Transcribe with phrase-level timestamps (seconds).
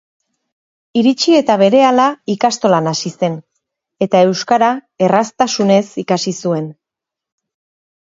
[1.01, 2.07] Iritsi eta berehala
[2.37, 3.37] ikastolan hasi zen,
[4.09, 4.73] eta euskara
[5.11, 6.71] erraztasunez ikasi zuen.